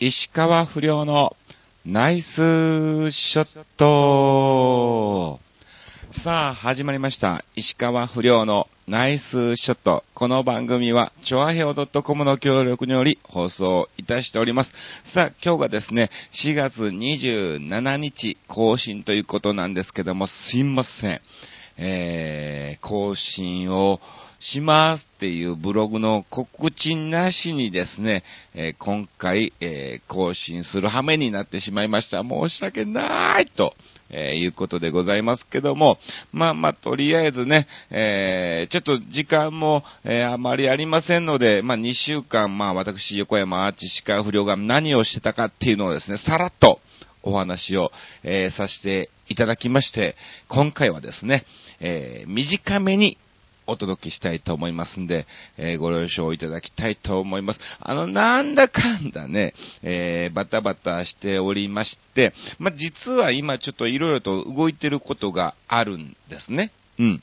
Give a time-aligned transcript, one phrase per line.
[0.00, 1.36] 石川不良の
[1.86, 2.26] ナイス
[3.12, 5.38] ショット
[6.24, 7.44] さあ、始まりました。
[7.54, 10.02] 石川不良のナイスショット。
[10.14, 14.72] この番組は、チョアヘオ .com の協力により放送いたしております。
[15.14, 16.10] さあ、今日がですね、
[16.44, 21.20] 4月27日更新ということなんですけども、すいません。
[21.76, 24.00] えー、更新を
[24.52, 32.22] しますっていうブログの告知なしにですね、えー今回、えー更新する羽目になってしまいました。
[32.22, 33.74] 申し訳ないと、
[34.10, 35.98] えーいうことでございますけども、
[36.32, 46.80] まあまあ、とりあえずね、えちょっと時間も、えあまりありませんので、まあ2週間、まあ私、横山アーチ石川不良が何をしてたかっていうのをですね、さらっと、
[47.22, 47.90] お話を、
[48.22, 50.16] えーさせていただきまして、
[50.48, 51.46] 今回はですね、
[51.80, 53.16] えー短めに
[53.66, 57.60] お届けしたいと思いますんで、えーご了承いただきたいと思います。
[57.80, 66.72] あの、なんだかんだね、えーバタバタしておりまして、まあ、実は今ちょっと色々と動いてることがあるんですね。
[66.98, 67.22] うん。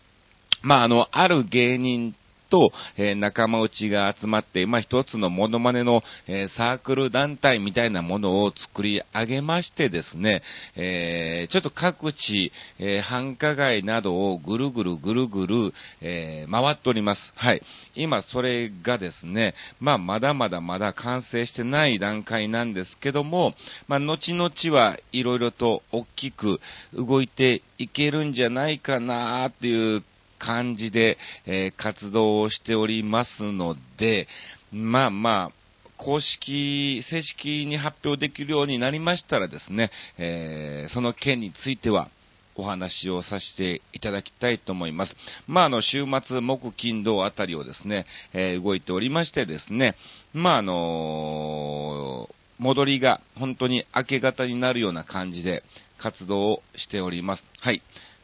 [0.64, 2.16] まあ、あの、ある芸人
[2.52, 10.44] と、えー仲間内が集まって、まあ、一つのモノマネの、えーサークル団体みたいなものを作り上げましてですね、
[10.76, 17.22] えーちょっと各地、え繁華街などをぐるぐるぐるぐる、えー回っております。
[17.36, 17.62] はい。
[17.96, 23.54] 今、それがですね、まあ、まだまだまだ完成してない段階なんですけども、
[23.88, 26.60] まあ、後々はいろいろと大きく
[26.94, 30.04] 動いていけるんじゃないかなっていう
[30.42, 34.28] 感じで、えー活動をしておりますので、
[34.72, 35.52] まあまあ、
[35.98, 42.10] 公式、正式に発表できるようになりましたらですね、えーその件については、
[42.56, 45.16] お話をさせていただきたいと思います。
[45.48, 49.96] まあ、あの、週末、木、金、土あたりをですね、えー動いておりましてですね、
[50.34, 55.64] まあ、あのー戻りが本当に明け方になるような感じで
[55.98, 57.44] 活動をしております。
[57.60, 57.82] はい。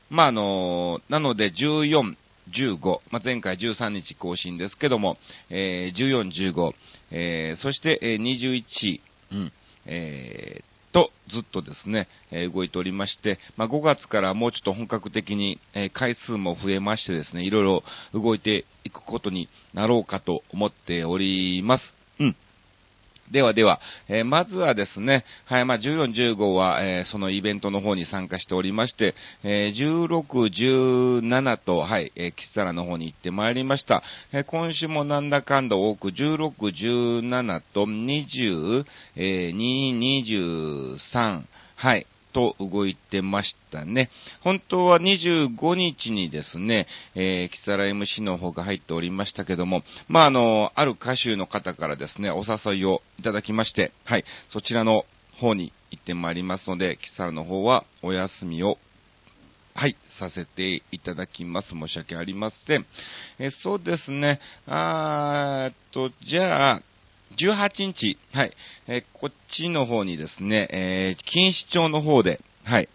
[0.09, 2.15] まあ、あのなので、14、
[2.52, 5.17] 15、まあ、前回13日更新ですけども、
[5.49, 6.71] えー14、15、
[7.11, 9.52] えーそして、えー21、うん、
[9.86, 17.83] えーと、ずっとですね、え動いておりまして、まあ、5月からもうちょっと本格的に、え回数も増えましてですね、いろいろ
[18.14, 21.93] 動いていくことになろうかと思っております。
[22.20, 22.36] うん。
[23.32, 34.04] ではでは、えーまずはですね、はい、まあ、14、15は、えーそのイベントの方に参加しておりまして、えー16、17と、はい、えーキッサラの方に行ってまいりました。
[34.32, 38.86] えー今週もなんだかんだ多く、16、17と20、
[39.17, 41.42] えー2、23、
[41.76, 44.10] はい、と動いてましたね。
[44.42, 55.05] 本当は25日にですね、えー、キサラ MC の方が入っておりましたけども、まあ、あの、ある歌手の方からですね、お誘いをいただきまして、はい、そちらの
[55.39, 58.77] 方に行ってまいりますので、キサラの方はお休みを
[59.77, 61.70] はい、させていただきます。
[61.70, 62.86] 申し訳ありません。
[63.37, 66.82] えそうですね、あーっと、じゃあ、
[67.36, 68.54] 18日、はい、
[68.88, 72.89] えーこっちの方にですね、えー錦糸町の方で、はい、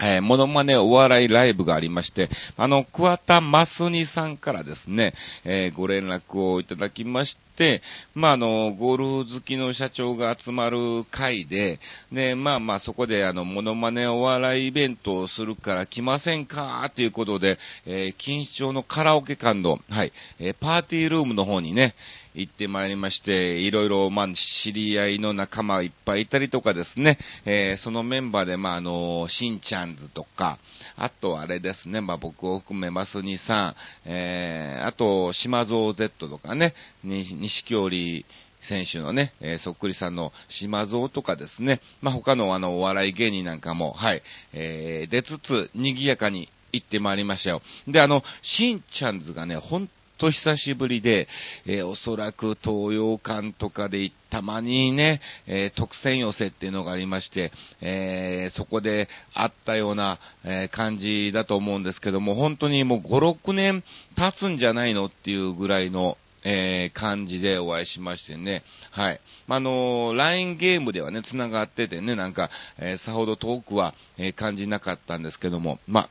[0.00, 5.14] えーモノマネお笑いライブがありまして、あの、桑田マスニさんからですね、
[5.44, 7.82] えーご連絡をいただきまして、
[8.14, 11.78] まあ、あの、ゴルフ好きの社長が集まる会で、
[12.10, 16.90] で、まあまあ、そこであの、モノマネお笑いイベントをするから来ませんか？
[16.96, 21.94] ということで、えー錦糸町のカラオケ館の、はい、えーパーティールームの方にね、
[22.34, 24.28] 行ってまいりまして、いろいろ、まあ、
[24.64, 30.58] 知り合いの仲間いっぱいいたりとかですね、えーそのメンバーで、まあ、あの、しんちゃんずとか、
[30.96, 38.24] あとあれですね、まあ、僕を含めますにさん、えーあと、島蔵 Z とかね、に西京里
[38.68, 44.22] 選手のね、えーそっくりさんの島蔵とかですね、まあ、他のあの、お笑い芸人なんかも、はい、
[44.52, 47.62] えー出つつ、賑やかに行ってまいりましたよ。
[47.86, 49.88] で、あの、しんちゃんずがね、本
[50.22, 51.26] と久しぶりで、
[51.66, 57.50] えーおそらく東洋館とかでたまにね、えー特選寄せっていうのがありまして、
[57.80, 63.82] えーそこであったような、え感じだと思うんですけども、本当にもう5、6年
[64.16, 68.62] 経つんじゃないのっていうぐらいの、えー感じでお会いしましてね。
[68.92, 69.20] はい。
[69.48, 72.48] まあのー LINE ゲームではね、繋がっててね、なんか、
[72.78, 76.08] えーさほど遠くは、えー感じなかったんですけども、まあ、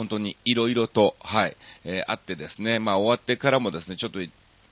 [0.00, 4.20] 本当にいろいろと、はい、えーあってですね、まあ終わってからもですね、ちょっと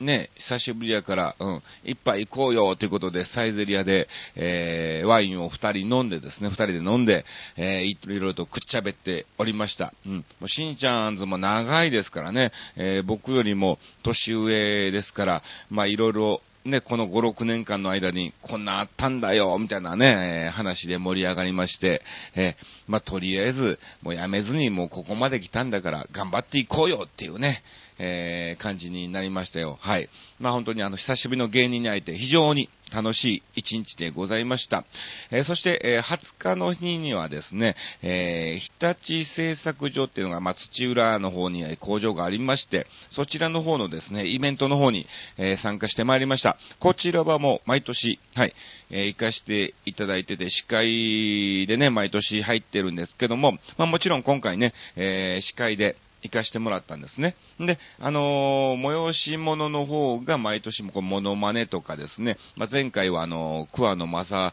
[0.02, 7.26] ね、久しぶりやから、うん、一杯行こうよということで、サイゼリアで、えーワインを二人飲んでですね、二人で飲んで、
[7.58, 9.92] えーいろいろとくっちゃべっておりました。
[10.06, 10.16] うん。
[10.40, 22.02] もうしんちゃんずも長いですからね、えー僕よりも年上ですから、まあいろいろ、ね、この5、6年間の間にこんなあったんだよ、みたいなね、え、話で盛り上がりまして、
[22.34, 27.62] えー、まあ、とりあえず、もうやめずにもうここまで来たんだから頑張っていこうよっていうね、
[27.98, 29.76] えー、感じになりましたよ。
[29.80, 30.08] はい。
[30.38, 34.84] まあ本当にあの、久しぶりの芸人に会えて非常に楽しい一日でございました。
[35.30, 45.06] えー、そして、えー、20日の日にはですね、えー、日立製作所っていうのが、まあ、土浦の方に工場がありまして、そちらの方のですね、イベントの方に、
[45.36, 46.56] え参加してまいりました。
[46.80, 48.54] こちらはもう毎年、はい、
[48.90, 57.36] え行かしていただいてて、司会でね、毎年入ってるんですけども、まあ、もちろん今回ね、え司会で、行かしてもらったんですね。
[57.60, 64.52] で、あのー、催し物の方が毎年もこう、モノマネとかですね、まあ、前回はあのー、桑野正、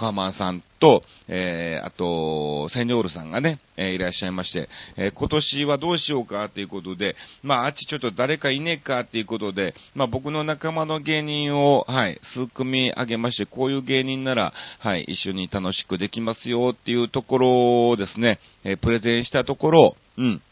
[0.00, 20.42] カーマンさんと、えー、あと、セニョールさんがね、えー、いらっしゃいまして、えー、今年はどうしようかということで、まあ、あっちちょっと誰かいねえかということで、まあ、僕の仲間の芸人を、はい、数組挙げまして、こういう芸人なら、はい、一緒に楽しくできますよっていうところをですね、えプレゼンしたところ、うん、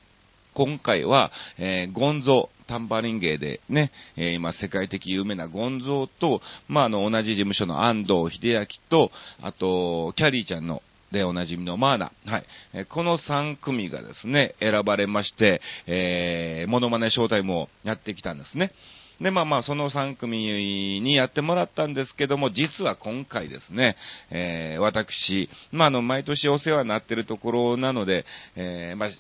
[0.58, 10.82] 今回は、えー、ゴンゾタンバリン芸でね、えー、今世界的有名なゴンゾーと、まあ、あの、同じ事務所の安藤秀明と、あと、キャリーちゃんの
[11.12, 12.12] でおなじみのマーナ。
[12.26, 12.44] はい。
[12.74, 18.72] えこの3組がですね、選ばれまして、えー、モノマネショータイムをやってきたんですね。
[19.20, 23.96] で、まあまあ、その3組にやってもらったんですけども、実は今回ですね、
[24.30, 28.24] えー、私、まあ、あの、毎年お世話になってるところなので、
[28.54, 29.10] えー、まあ、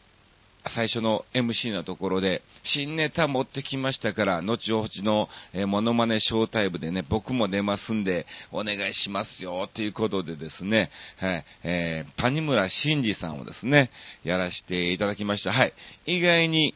[0.74, 13.90] 最初の MC のところで、新ネタ持ってきましたから、後ほどの、えー、モノマネショータイムでね、僕も出ますんで、お願いしますよ、ということでですね、はい、えー、谷村新司さんをですね、
[14.24, 15.52] やらせていただきました。
[15.52, 15.72] はい。
[16.06, 16.74] 意外に、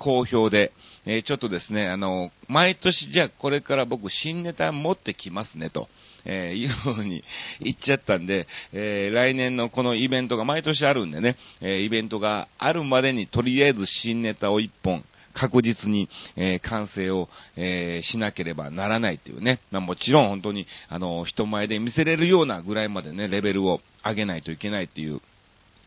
[0.00, 0.72] 好評で、
[1.04, 5.88] えー、ちょっとですね、あの、毎年じゃあこれから僕新ネタ持ってきますねと。
[6.24, 7.24] えー、いうふうに
[7.60, 19.60] 言っちゃったんで、えー、来年のこのイベントが毎年あるんでね、えー、イベントがあるまでにとりあえず新ネタを1本、確実に、えー、完成を、えー、しなければならないというね。
[19.70, 25.20] まあ、もちろん本当に、あの、人前で見せれるようなぐらいまでね、レベルを上げないといけないっていう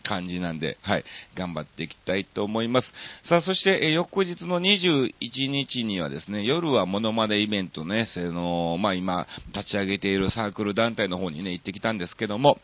[0.03, 1.05] 感じなんで、はい、
[1.35, 2.93] 頑張っていきたいと思います。
[3.23, 5.13] さあ、そして、え翌日の21
[5.49, 12.59] 日にはですね、夜はモノマネイベントね、その、まあ、今、立ち上げているサークル団体の方にね、行ってきたんですけども、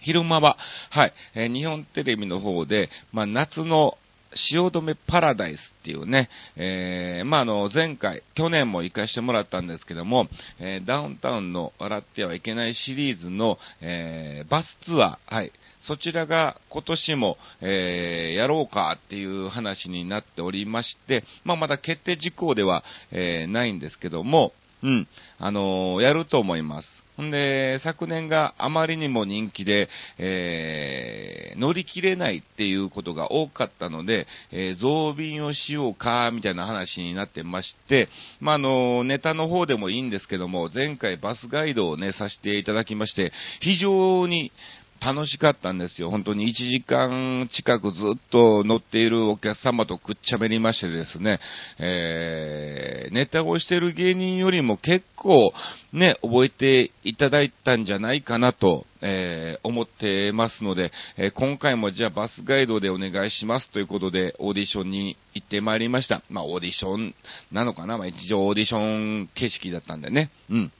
[0.00, 0.56] 昼間は、
[0.90, 3.98] はい、え、日本テレビの方で、まあ、夏の
[4.36, 10.28] 汐留パラダイスっていうね、えー、まあ、あの、前回、去年も行かしてもらったんですけども、
[10.60, 15.52] えー、ダウンタウンの笑ってはいけないシリーズの、えー、バスツアー、はい、
[15.86, 24.52] そちらが今年も、えー、やろうかっていう話になっておりまして、まあ、まだ決定事項では、えー、ないんですけども、
[24.82, 27.06] うん、あのー、やると思います。
[27.22, 29.88] んで、昨年があまりにも人気で、
[30.18, 38.08] えー、乗り切れないっていうことが多かったので、えー、増便をしようか、みたいな話になってまして、
[38.40, 44.52] まあ、あの、ネタの方でもいいんですけども、前回バスガイドをね、させていただきまして、非常に、
[45.00, 46.10] 楽しかったんですよ。
[46.10, 51.40] 本当に1時間近くずっと乗っているお客様とくっちゃべりましてですね、
[51.78, 55.52] えー、ネタをしてる芸人よりも結構
[55.92, 66.22] ね、覚えていただいたんじゃないかなと、えー、思ってますので、えー、今回もじゃあバスガイドでお願いしますということでオーディションに行ってまいりました。
[66.28, 67.14] まあオーディション
[67.50, 70.30] なのかなまあ一応オーディション形式だったんでね。
[70.50, 70.72] うん。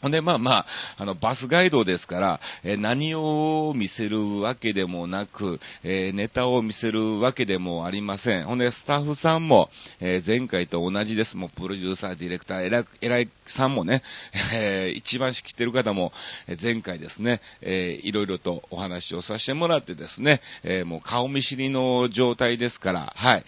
[0.00, 8.44] ほんで、まあまあ、あの、バスガイドですから、え、何を見せるわけでもなく、え、ネタを見せるわけでもありません。
[8.44, 11.36] ほんで、スタッフさんも、え、前回と同じです。
[11.36, 14.02] もう、プロデューサー、ディレクター、偉偉いさんもね、
[14.52, 16.12] え一番仕切ってる方も、
[16.46, 23.44] え前回ですね、えいろいろとお話をさせてもらってですね、えもう顔見知りの状態ですから、はい。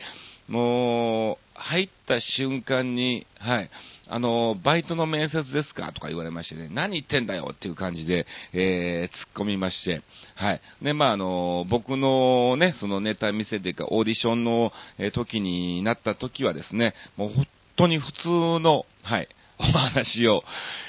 [0.48, 3.70] もう、入った瞬間に、はい、
[4.10, 5.92] あの、バイトの面接ですか？
[5.92, 10.02] とか言われましてね、何言ってんだよっていう感じで、えー、突っ込みまして、
[10.34, 10.60] はい。
[10.82, 18.28] で、まあ、あの、僕のね、そのネタ見せてか、オーディションの、え時になった時はですね、もう本当に普通
[18.60, 20.42] の、はい、お話を、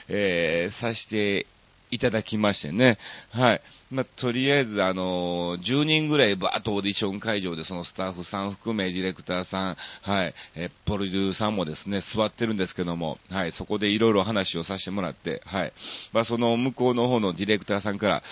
[0.07, 1.45] えー、させて
[1.91, 2.97] いただきましてね。
[3.29, 3.61] はい。
[3.91, 15.73] まあ、とりあえず、あのー、10人ぐらいバーッとオーディション会場でそのスタッフさん含め、ディレクターさん、はい、えプロデューサーもですね、座ってるんですけども、はい、そこでいろいろ話をさせてもらって、はい。
[16.13, 18.23] まあ、その向こうの方のディレクターさんから、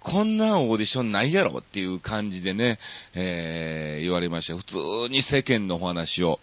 [0.00, 2.78] こんなオーディションないやろっていう感じでね、
[3.14, 4.56] えー、言われました。
[4.56, 4.76] 普通
[5.10, 6.38] に世間のお話を、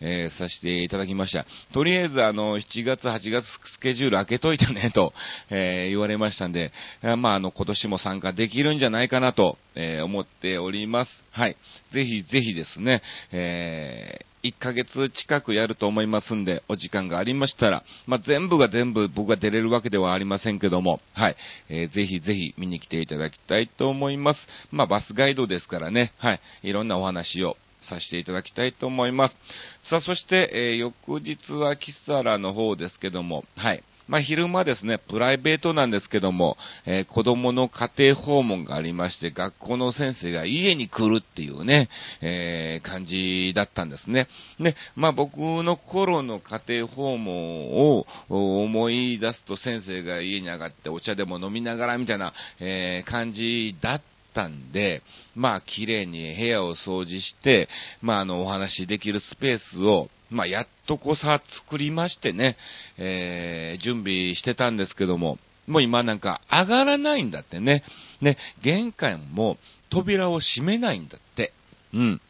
[0.00, 1.44] えー、させていただきました。
[1.72, 5.12] とりあえず、あの、7月、8月スケジュール開けといてね、と、
[5.50, 11.22] えー、言われましたんで、まあ、あの、今年も参加できるんじゃないかなと、えー、思っております。
[11.30, 11.56] はい。
[11.92, 13.02] ぜひぜひですね、
[13.32, 21.36] えー、1ヶ月近くやると思いますんで、お時間がありましたら、まあ、全部が全部僕が出れるわけではありませんけども、はい、
[21.68, 24.46] えー、ぜひぜひ見に来ていただきたいと思います。
[24.70, 29.36] まあ、バスガイドですからね、はい、いろんなお話をさせていただきたいと思います。
[29.84, 33.82] さあ、そして、えー、翌日はキサラの方ですけども、はい。
[34.08, 36.56] まあ、昼間ですね、プライベートなんですけども、
[36.86, 41.90] えー、子供の家庭訪問がありまして、学校の先生が家に来るっていうね、
[42.22, 44.28] えー、感じだったんですね。
[44.58, 55.02] で、まあ、僕の頃の家庭訪問を思い出すと先生が家に上がってお茶でも飲みながらみたいな、えー、感じだったったんで、
[55.34, 57.68] まあ、綺麗に部屋を掃除して、
[58.00, 62.56] まあ、あの、お話しできるスペースを、まあ、やっとこさ作りましてね、
[62.98, 67.84] えー、準備してたんですけども、もう今なんか上がらないんだってね。
[68.20, 69.58] ね、玄関も
[69.90, 71.52] 扉を閉めないんだって。
[71.92, 72.20] うん。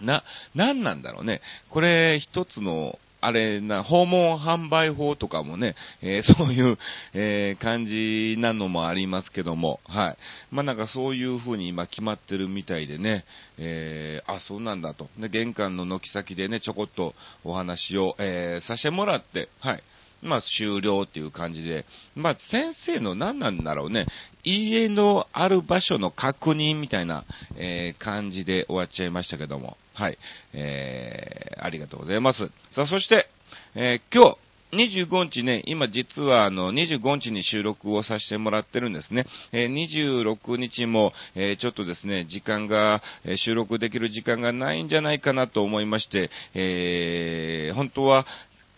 [0.00, 1.42] な、なんなんだろうね。
[1.68, 6.78] これ一つのあれな、訪問販売法とかもね、えー、 そういう、
[7.12, 10.16] えー、感じなのもありますけども、はい。
[10.50, 13.24] まあ、なんかそういう風に今決まってるみたいでね、
[13.58, 15.08] えー、あ、そうなんだと。
[15.18, 19.82] で、玄関の軒先でね、ちょこっとお話を、えさせてもらって、はい。
[20.22, 24.06] まあ、終了っていう感じで、まあ、先生の何なんだろうね、
[24.44, 27.24] 家のある場所の確認みたいな、
[27.56, 30.18] えー、感じで終わっちゃいましたけども、はい、
[30.52, 32.50] えー、ありがとうございます。
[32.72, 33.28] さあ、そして、
[33.74, 34.38] えー、今日、
[34.72, 39.26] 25日ね、今実はあの25日に収録をさせてもらってるんですね。
[39.52, 48.26] えー、26日も、えー、ちょっとですね、時間が、えー、収録できる時間がないんじゃないかなと思いまして、えー、本当は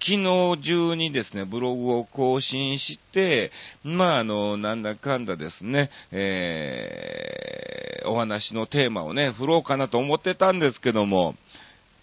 [0.04, 3.52] 昨日中にですね、ブログを更新して、
[3.84, 11.36] まあ、あの、なんだかんだですね、えー、お話のテーマをね、振ろうかなと思ってたんですけども、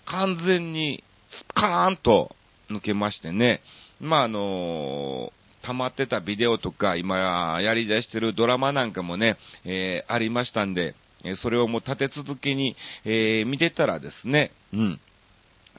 [0.06, 2.36] 完全に、スカーンと
[2.72, 3.62] 抜けましてね、
[4.00, 10.96] まあ、あの溜まってたビデオとか、今やり出してるドラマなんかもね、えー、ありましたんで、
[11.36, 15.00] それをもう立て続けに、えー、見てたらですね、うん。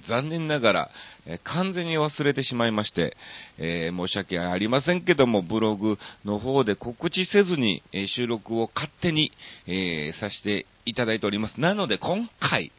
[0.07, 0.91] 残念ながら、
[1.27, 3.17] えー、完全に忘れてしまいまして、
[3.59, 9.33] えー、申し訳ありませんけども、ブログの方で告知せずに、えー、収録を勝手に、
[9.67, 11.61] えさせていただいております。
[11.61, 12.73] なので、今回、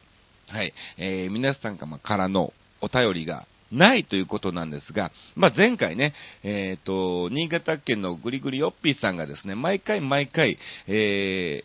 [0.48, 6.12] はい、え皆さんからのお便りがないということなんですが、まあ、前回ね、
[6.42, 11.64] えっ、と、新潟県のぐりぐりよっぴーさんがですね、毎回毎回、え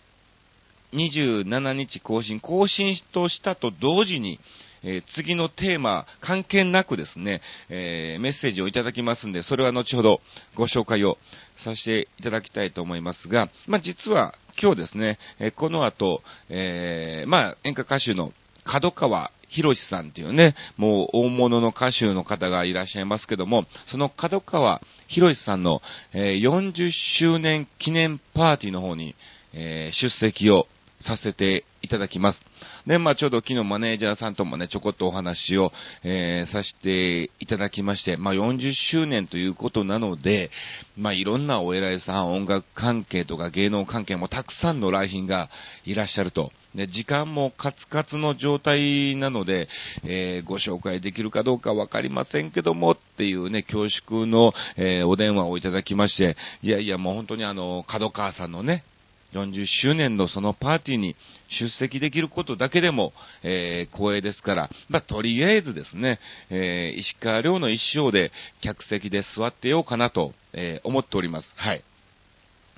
[0.93, 4.39] 27日更新、更新としたと同時に、
[4.87, 10.21] えー、次のテーマ、関係なくですね、えー、メッセージをいただきますんで、それは後ほど
[10.55, 11.17] ご紹介を
[11.63, 18.31] させていただきたいと思いますが、まあ、実は今日ですね、えー、この後、えまあ、演歌歌手の
[18.63, 25.81] 角川博さんっていうね、もう大物の歌手の方がいらっしゃいますけども、その角川博さんの、
[26.13, 29.15] え40周年記念パーティーの方に、
[29.53, 30.67] え出席を
[31.01, 32.46] させていただきます。
[32.87, 40.51] で、まあちょうど昨日マネージャーさんともね、ちょこっとお話を、えー、させていただきまして、まあ40周年ということなので、
[40.95, 45.49] まあいろんなお偉いさん、音楽関係とか芸能関係もたくさんの来賓が
[45.83, 46.53] いらっしゃると。
[46.75, 49.67] で、時間もカツカツの状態なので、
[50.05, 58.85] えー、ご紹介できるかどうかわかりませんけどもっていうね、恐縮の、えー、お電話をいただきまして、いやいやもう本当にあの、角川さんのね、
[59.33, 61.15] 40周年のそのパーティーに
[61.59, 66.19] 出席できることだけでも、えー、光栄ですから、まあ、とりあえずですね、
[66.49, 68.31] えー、石川遼の一生で
[68.61, 71.47] 客席で座ってようかなと、えー、思っております。
[71.55, 71.83] はい。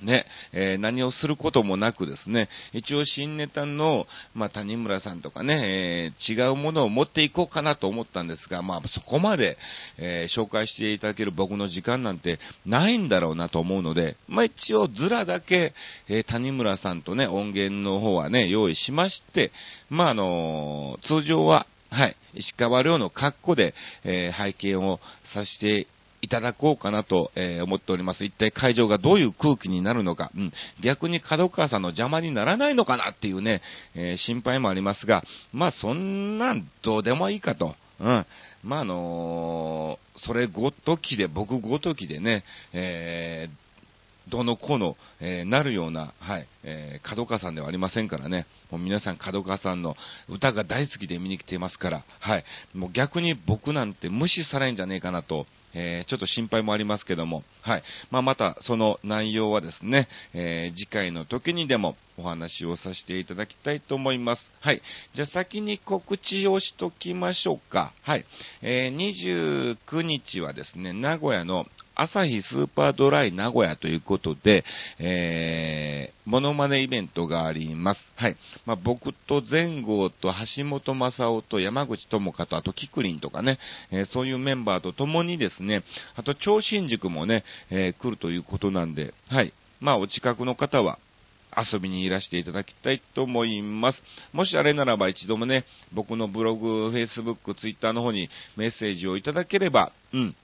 [0.02, 9.56] ね、えー、何をすることもなくですね、一応新ネタの、まあ、谷村さんとかね、えー、違うものを持っていこうかなと思ったんですが、まあ、そこまで、
[9.98, 15.74] えー、紹介していただける僕の時間なんてないんだろうなと思うので、まあ、一応ズラだけ、
[16.08, 19.52] え谷村さんとね、音源の方はね、用意しまして、
[19.88, 22.16] まあ、あの通常は、はい。
[22.34, 25.00] 石川遼の格好で、えー、拝見を
[25.34, 25.88] させて
[26.22, 28.24] いただこうかなと、えー、思っております。
[28.24, 33.62] 一体会場がどういう空気になるのか、うん、逆に角川さんの邪魔にならないのかなっていうね、
[33.94, 37.74] えー、心配もありますが、まあそんなんどうでもいいかと。
[38.00, 38.26] うん。
[38.62, 48.46] まあ、あのー、それごときで、僕ごときでね、えー、どの子の、えー、なるような、はい、えー、角川さんではありませんからね。
[48.70, 49.96] もう皆さん角川さんの
[50.28, 52.44] 歌が大好きで見に来ていますから、はい。
[52.74, 57.82] もう逆に僕なんて無視されんじゃねえかなと、えー、ちょっと心配もありますけども、はい。
[58.10, 64.50] まあ、また、その内容はですね、えー、次回の時にでもお話をさせていただきたいと思います。
[64.60, 64.82] はい。
[65.14, 67.92] じゃあ先に告知をしときましょうか。
[68.02, 68.24] はい。
[68.62, 71.66] えー、29日はですね、名古屋の
[72.00, 74.64] 朝日スーパードライ名古屋ということで、
[74.98, 78.00] えー、モノマネイベントがあります。
[78.16, 78.36] はい。
[78.64, 83.58] まあ、僕と前後と橋本正夫と山口智香と、あとキクリンとかね、
[83.90, 85.82] えー、そういうメンバーと共にですね、
[86.16, 89.52] あと超新塾もね、えー、来るということなんで、はい。
[89.80, 90.98] まあ、お近くの方は、
[91.54, 94.02] 遊びにいらしていただきたいと思います。
[94.32, 100.36] もしあれならば一度もね、僕のブログ、Facebook、Twitter の方にメッセージをいただければ、うん、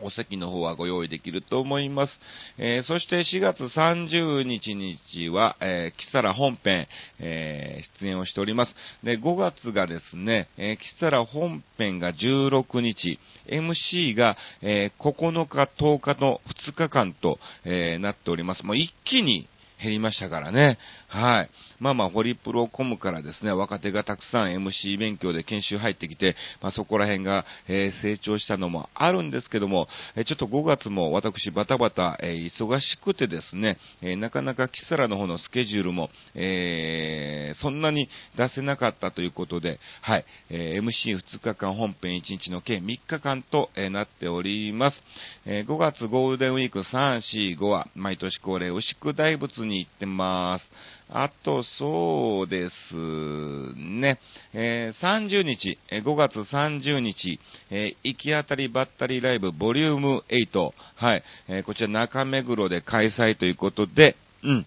[0.00, 2.18] お席の方はご用意できると思います。
[2.58, 6.86] えー、そして4月30日日は、えー、キサラ本編、
[7.18, 8.74] えー、出演をしております。
[9.02, 18.64] で、5月がですね、えー、キサラ本編が16日、MC が、えー、9日、10日の2日間と、え、なっております。
[18.64, 19.48] もう一気に
[19.80, 20.78] 減りましたからね。
[21.08, 21.50] はい。
[21.80, 45.02] まあまあ、ホリプロコムからですね、若手がたくさん MC 勉強で研修入ってきて、まあそこら辺が、えー、成長したのもあるんですけども、えー、ちょっと5月も私バタバタ、えー、忙しくてですね、えなかなかキサラの方のスケジュールも、えそんなに出せなかったということで、はい、え MC2 日間本編1日の計3日間と、えなっております。
[45.46, 50.70] え5月ゴールデンウィーク3、4、5は毎年恒例牛久大仏にに行ってます。
[51.08, 54.20] あと、そうですね、
[54.52, 64.66] えー、30日、5月30日、えー、行き当たりばったりライブボリューム8、はい、えー、こちら中目黒で開催ということで、うん。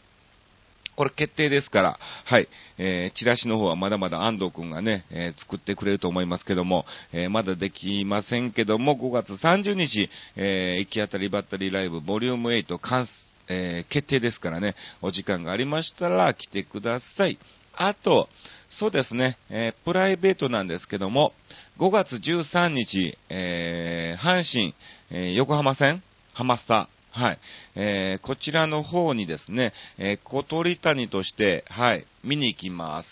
[0.95, 13.07] これ決定ですから、はい、えー、チラシの方はまだまだ安藤くんがね、えー、作ってくれると思いますけども、えー、まだできませんけども、5月30日、えー、行き当たりばったりライブボリューム8完
[13.47, 17.37] えー、決定ですからね、お時間がありましたら来てください。
[17.75, 18.29] あと、
[18.69, 21.33] そうですね、えー、プライベートなんですけども、
[21.79, 24.75] 5月13日、えー、阪神、
[25.11, 27.39] え、横浜戦、ハマスタ、はい、
[27.75, 33.09] え、こちらの方にですね、え、小鳥谷として、はい、見に行きます。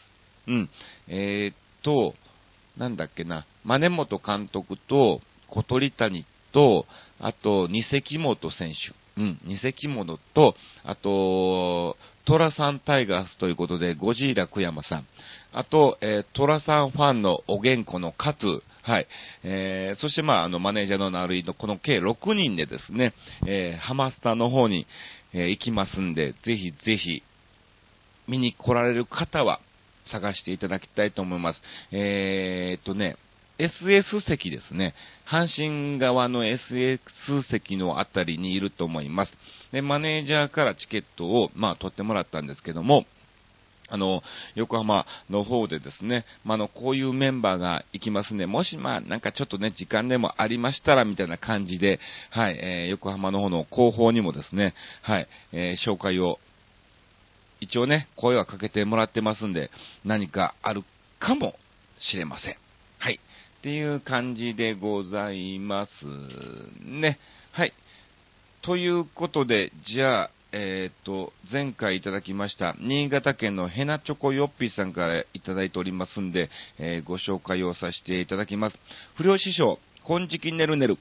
[0.47, 0.69] うん、
[1.08, 2.15] え、っと、
[2.77, 6.88] なんだっけな、真根本監督と小鳥谷と、
[7.19, 8.93] あと、二関本選手。
[9.21, 15.05] うん、二関物と、あと、トラさんタイガースということで、ゴジーラクヤマさん。
[15.53, 18.63] あと、えー、トラさんファンのおげんこのカツ。
[18.81, 19.07] はい。
[19.43, 23.13] えー、そして、まあ、あの、マネージャーのナルイのこの計6人でですね、
[23.45, 24.88] えー、ハマスタの方に、
[25.34, 27.21] えー、行きますんで、ぜひぜひ、
[28.27, 29.60] 見に来られる方は、
[30.05, 31.62] 探していただきたいと思います。
[31.91, 33.17] えー、っとね、
[33.62, 34.95] SS 席ですね。
[35.28, 37.00] 阪神側の SS
[37.43, 39.34] 席のあたりにいると思います。
[39.71, 43.06] で、マネージャーからチケットを、まあ、取ってもらったんですけども、
[43.88, 44.24] あの、
[44.56, 48.45] 横浜の方でですね、まあ、の、こういうメンバーが行きますね。
[48.45, 56.39] もし、まあ、なんかちょっとね、時間でもありましたら、みたいな感じで、はい、えー、横浜の方の広報にもですね、はい、えー、紹介を、
[57.60, 59.69] 一応ね、声はかけてもらってますんで、
[60.06, 60.84] 何かある
[61.19, 61.54] かも
[62.00, 62.70] しれません。
[63.62, 65.91] っていう感じでございます
[66.84, 67.19] ね。
[67.52, 67.74] はい。
[68.63, 78.78] ということで、じゃあ、えっ、ー、と、前回いただきました、新潟県のヘナチョコヨッピーさんからいただいておりますんで、えー、ご紹介をさせていただきます。
[79.13, 80.97] 不良師匠、金色ねるねる。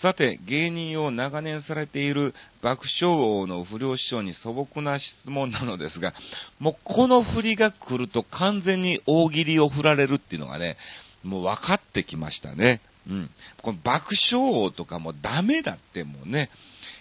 [0.00, 6.14] さて、芸人を長年されている爆笑王の不良師匠に素朴な質問なのですが、
[6.58, 10.76] もうこの振りが来ると完全に大喜利を振られるっていうのがね、
[11.24, 12.80] もう分かってきましたね。
[13.08, 13.30] うん。
[13.62, 16.50] この爆笑王とかもダメだってもうね、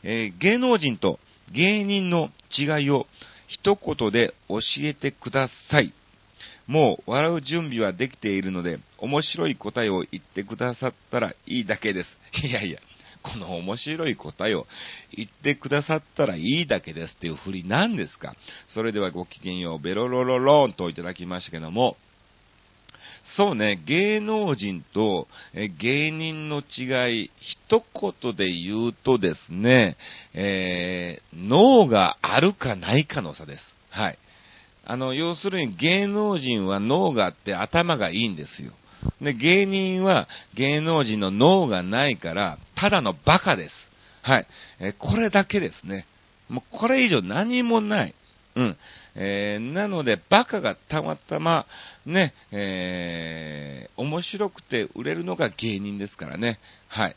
[0.04, 1.20] えー、芸能人と
[1.52, 3.06] 芸人の違いを
[3.48, 5.94] 一言で教えてください。
[6.66, 12.18] もう笑う準備はできているので、面白い答えを言ってくださったらいいだけです。
[12.48, 12.80] いやいや、
[13.22, 14.66] この面白い答えを
[15.16, 18.36] 言ってくださったらいいだけですっていう振りなんですか？
[18.70, 21.98] それではごきげんよう、ベロロロローンといただきましたけども、
[23.36, 25.28] そうね、芸能人と
[25.80, 27.84] 芸人の違い、一
[28.22, 29.98] 言で言うとですね、
[30.34, 33.64] えー、脳があるかないかの差です。
[33.90, 34.18] はい。
[34.86, 38.72] あの、要するに芸能人は脳があって頭がいいんですよ。
[39.22, 43.76] で、芸人は芸能人の脳がないから、ただのバカです。
[44.22, 44.48] はい。
[44.80, 46.06] えこれだけですね。
[46.50, 48.16] もうこれ以上何もない。
[48.56, 48.78] うん。
[49.16, 51.66] えー、なので、バカがたまたま、
[52.06, 56.60] ね、えー、面白くて売れるのが芸人ですからね。
[56.88, 57.16] はい。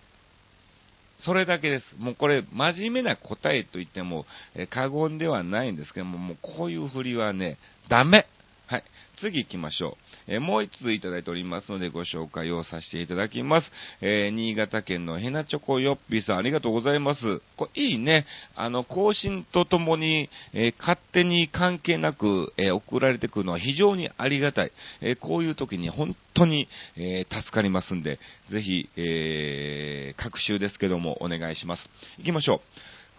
[1.21, 1.95] それだけです。
[1.99, 8.27] もうこれ、真面目な答えと言っても、えー過言ではないんですけども、もうこういう振りはね、ダメ
[8.67, 8.85] はい。
[9.19, 10.33] 次行きましょう。
[10.33, 13.71] えーもう一通いただいておりますのでご紹介をさせていただきます。
[14.01, 17.41] えー新潟県のヘナチョコヨッピーさんありがとうございます。
[17.57, 18.27] これいいね。
[18.57, 24.73] あの、更新とともに、えー勝手に関係なく、え送られてくるのは非常にありがたい。
[25.01, 28.19] えこういう時に本当に、え助かりますんで、
[28.51, 31.89] ぜひ、えー、各週ですけどもお願いします。
[32.19, 32.61] 行きましょう。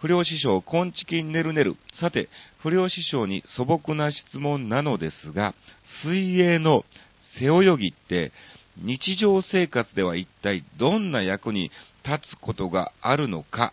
[0.00, 1.76] 不良師匠、こんちきんねるねる。
[1.92, 2.28] さて、
[2.60, 5.54] 不良師匠に素朴な質問なのですが、
[6.04, 6.84] 水泳の
[7.38, 8.30] 背泳ぎって、
[8.76, 11.72] 日常生活では一体どんな役に
[12.06, 13.72] 立つことがあるのか、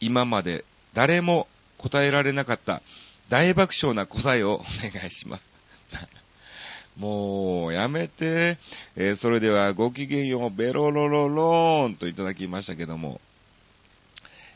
[0.00, 1.48] 今まで誰も
[1.78, 2.82] 答えられなかった
[3.30, 5.46] 大爆笑な答えをお願いします。
[6.98, 8.58] もう、やめて。
[8.96, 13.18] えーそれでは、ごきげんよう、ベロロロローンといただきましたけども、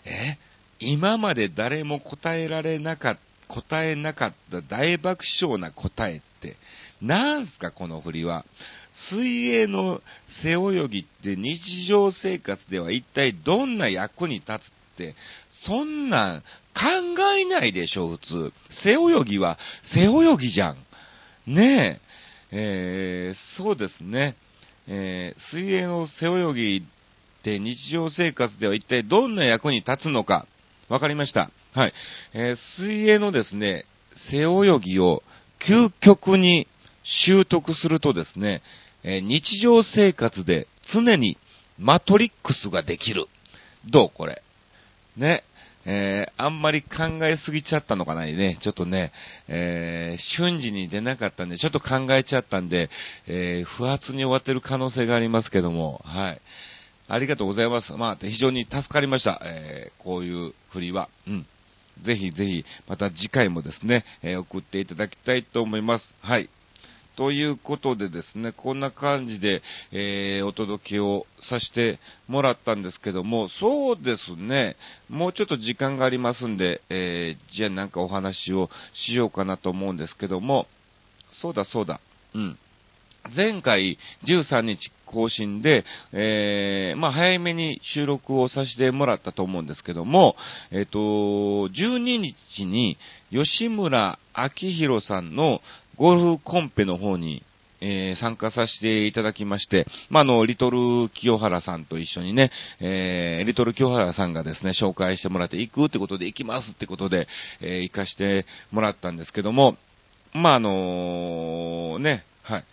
[0.04, 0.36] え
[0.80, 6.56] 今まで誰も答えられなかった、答えなかった大爆笑な答えって、
[7.00, 8.44] なんすか、この振りは。
[9.10, 10.02] 水泳の
[10.42, 14.60] 背泳ぎって日常生活では一体どんな役に立つっ
[14.96, 15.14] て、
[15.64, 16.44] そんなん考
[17.38, 18.52] えないでしょ、普通。
[18.82, 19.58] 背泳ぎは
[19.94, 20.76] 背泳ぎじゃん。
[21.46, 22.00] ね
[22.52, 24.36] え、えーそうですね。
[24.88, 26.82] えー水泳の背泳ぎっ
[27.42, 30.46] て日常生活では一体どんな役に立つのか、
[30.88, 31.50] わかりました。
[31.74, 31.92] はい。
[32.34, 33.84] えー水泳のですね、
[34.30, 35.22] 背泳ぎを
[35.60, 36.66] 究極に
[37.04, 38.62] 習得するとですね、
[39.04, 41.36] えー日常生活で常に
[41.78, 43.26] マトリックスができる。
[43.90, 44.42] どうこれ。
[45.16, 45.44] ね。
[45.84, 48.58] えーあんまり考えすぎちゃったのかなね。
[48.60, 49.12] ちょっとね、
[49.48, 52.88] えー瞬時に出なかったんで、ちょっと考えちゃったんで、
[53.26, 56.40] えー不発に終わってる可能性がありますけども、はい。
[57.08, 57.92] ありがとうございます。
[57.94, 59.40] まあ、非常に助かりました。
[59.44, 61.08] えーこういう振りは。
[61.26, 61.46] うん。
[62.02, 66.14] ぜひぜひ、また次回もですね、えー送っていただきたいと思います。
[66.20, 66.48] はい。
[67.16, 74.76] ということでですね、こんな感じで、えーお届けをさせてもらったんですけども、そうですね、
[75.08, 80.66] もうちょっと時間がありますんで、えーじゃあなんかお話をしようかなと思うんですけども、
[81.32, 82.00] そうだそうだ、
[82.34, 82.58] うん。
[83.34, 90.36] 前回13日更新で、えーまあ早めに収録をさせてもらったと思うんですけども、
[90.70, 92.98] えっ、と、12日に
[93.30, 95.60] 吉村明宏さんの
[95.96, 97.42] ゴルフコンペの方に、
[97.80, 102.50] えー参加させていただきまして、まあ、あの、リトル清原さんと一緒にね、
[102.80, 107.28] えーリトル清原さんがですね、紹介してもらって、行くってことで行きますってことで、
[107.60, 109.76] えー行かしてもらったんですけども、
[110.32, 112.64] まあ、あのね、はい。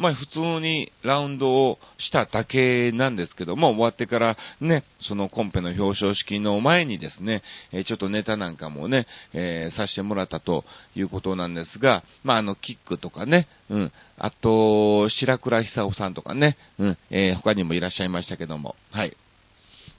[0.00, 10.64] まあ普通にラウンドをしただけなんですけども、終わってからね、そのコンペの表彰式の前にですね、えちょっとネタなんかもね、えーさせてもらったと
[10.96, 19.14] いうことなんですが、まああの、キックとかね、うん、あと、白倉久夫さんとかね、うん、えー他にもいらっしゃいましたけども、はい。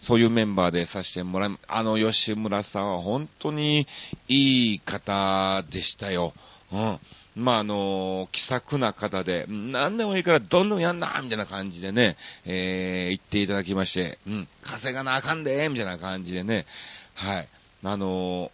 [0.08, 3.88] そういうメンバーでさせてもらい、あの、吉村さんは本当に
[4.28, 6.34] いい方でしたよ。
[6.72, 7.00] うん。
[7.36, 16.66] まあ、あの、気さくな方で、何でもいいからどんどんやんなみたいな感じでね、えー、言っていただきまして、うん、稼がなあかんでみたいな感じでね、
[17.14, 17.48] はい。
[17.84, 18.52] あの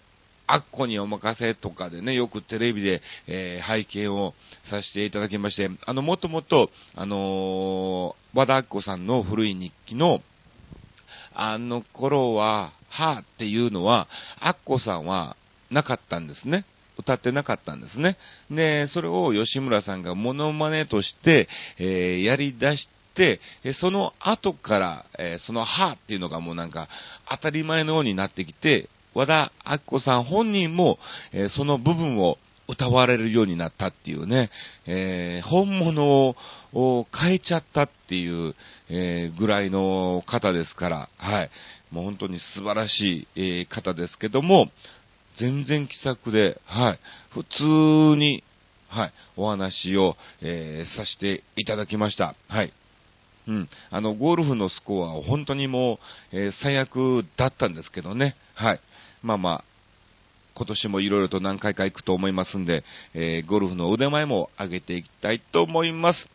[0.50, 4.34] あっこにお任せとかでね、よくテレビで、えー拝見を
[4.70, 10.22] させていただきまして、あの、もともと、あのー和田アッコさんの古い日記の、
[11.34, 14.08] あの頃は、はっていうのは、
[14.40, 15.36] アッコさんは
[15.70, 16.66] なかったんですね。
[16.98, 18.18] 歌ってなかったんですね。
[18.50, 21.48] で、それを吉村さんがモノマネとして、
[21.80, 26.88] えーやり出して、えその後から、えーそのはーっていうのがもうなんか
[27.30, 31.00] 当たり前のようになってきて、和田アッコさん本人も、
[31.34, 32.38] えーその部分を
[32.70, 34.50] 歌われるようになったっていうね、
[34.86, 36.36] えー本物を
[36.74, 38.56] を変えちゃったっていう、
[38.90, 41.50] えーぐらいの方ですから、はい。
[41.92, 44.68] もう本当に素晴らしい、えー方ですけども、
[45.40, 47.00] 全然気さくで、はい。
[47.32, 47.64] 普通
[48.18, 48.44] に、
[48.90, 49.14] はい。
[49.36, 52.36] お話を、えーさせていただきました。
[52.48, 52.74] はい。
[53.48, 53.70] うん。
[53.92, 56.00] あの、ゴルフのスコアは本当にも
[56.34, 58.36] う、えー最悪だったんですけどね。
[58.56, 58.80] はい。
[59.24, 59.64] まあまあ、
[60.56, 66.28] 今年もいろいろと何回か行くと思いますんで、えーゴルフの腕前も上げていきたいと思います。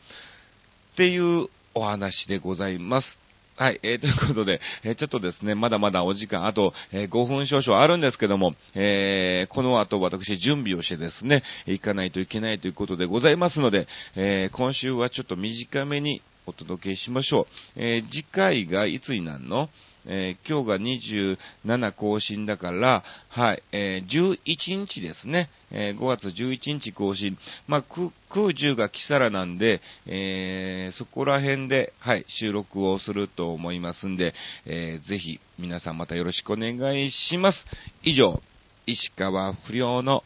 [0.92, 3.21] っていうお話でございます。
[3.56, 13.86] はい、えー、ということで、えー、ちょっとですね、まだまだお時間、あと、えー、5分少々あるんですけども、えー、この後私準備をしてですね、行かないといけないということでございますので、
[14.16, 17.46] えー、今週はちょっと短めにお届けしましょう。
[17.76, 19.68] えー、次回がいつになるの？
[20.04, 21.36] えー、今日が
[21.76, 25.48] 27更新だから、はい、えー、11日ですね。
[25.72, 27.36] えー、5月11日更新。
[27.66, 27.82] まあ、
[28.28, 34.34] 空、中がキサラなんで、えー、そこら辺で、はい、収録をすると思いますんで、
[34.66, 37.64] えー、ぜひ、皆さんまたよろしくお願いします。
[38.02, 38.42] 以上、
[38.86, 40.24] 石川不良の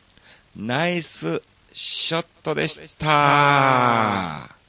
[0.56, 4.65] ナイスショットでした。